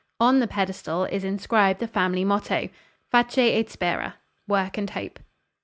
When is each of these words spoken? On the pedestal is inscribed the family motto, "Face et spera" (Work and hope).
On 0.19 0.39
the 0.39 0.47
pedestal 0.47 1.03
is 1.03 1.23
inscribed 1.23 1.79
the 1.79 1.85
family 1.87 2.25
motto, 2.25 2.69
"Face 3.11 3.37
et 3.37 3.69
spera" 3.69 4.15
(Work 4.47 4.79
and 4.79 4.89
hope). 4.89 5.19